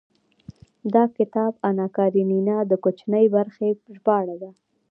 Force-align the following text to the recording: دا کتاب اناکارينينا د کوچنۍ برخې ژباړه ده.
دا 0.93 1.03
کتاب 1.17 1.51
اناکارينينا 1.69 2.57
د 2.71 2.71
کوچنۍ 2.83 3.25
برخې 3.35 3.69
ژباړه 3.95 4.35
ده. 4.41 4.51